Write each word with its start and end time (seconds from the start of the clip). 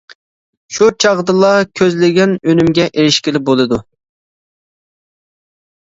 شۇ 0.77 0.87
چاغدىلا 1.05 1.51
كۆزلىگەن 1.81 2.35
ئۈنۈمگە 2.41 2.89
ئېرىشكىلى 2.91 3.45
بولىدۇ. 3.53 3.83